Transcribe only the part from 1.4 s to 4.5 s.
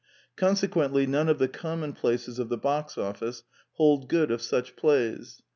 common places of the box office hold good of